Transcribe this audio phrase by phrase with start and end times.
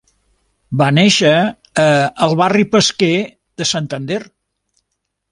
[0.81, 1.33] Va néixer
[1.83, 1.85] a
[2.27, 3.09] El Barri Pesquer
[3.63, 4.19] de Santander.